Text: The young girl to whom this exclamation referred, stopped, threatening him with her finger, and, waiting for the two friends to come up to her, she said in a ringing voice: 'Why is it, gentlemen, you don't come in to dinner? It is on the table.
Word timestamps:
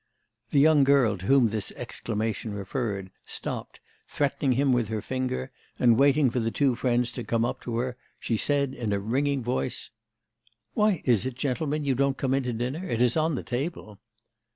The 0.49 0.57
young 0.59 0.83
girl 0.83 1.19
to 1.19 1.27
whom 1.27 1.49
this 1.49 1.71
exclamation 1.73 2.55
referred, 2.55 3.11
stopped, 3.23 3.79
threatening 4.07 4.53
him 4.53 4.73
with 4.73 4.87
her 4.87 4.99
finger, 4.99 5.47
and, 5.77 5.95
waiting 5.95 6.31
for 6.31 6.39
the 6.39 6.49
two 6.49 6.73
friends 6.73 7.11
to 7.11 7.23
come 7.23 7.45
up 7.45 7.61
to 7.61 7.77
her, 7.77 7.97
she 8.19 8.35
said 8.35 8.73
in 8.73 8.93
a 8.93 8.99
ringing 8.99 9.43
voice: 9.43 9.91
'Why 10.73 11.03
is 11.05 11.27
it, 11.27 11.35
gentlemen, 11.35 11.83
you 11.83 11.93
don't 11.93 12.17
come 12.17 12.33
in 12.33 12.41
to 12.41 12.53
dinner? 12.53 12.83
It 12.89 12.99
is 12.99 13.15
on 13.15 13.35
the 13.35 13.43
table. 13.43 13.99